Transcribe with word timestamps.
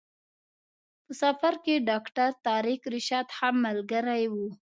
په 1.05 1.13
سفر 1.21 1.53
کې 1.63 1.83
ډاکټر 1.89 2.29
طارق 2.45 2.81
رشاد 2.95 3.27
هم 3.37 3.55
ملګری 3.65 4.23
و. 4.31 4.35